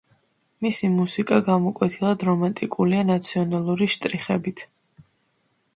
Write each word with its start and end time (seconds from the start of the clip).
მისი 0.65 0.87
მუსიკა 0.93 1.37
გამოკვეთილად 1.49 2.25
რომანტიკულია 2.29 3.05
ნაციონალური 3.11 3.91
შტრიხებით. 3.97 4.67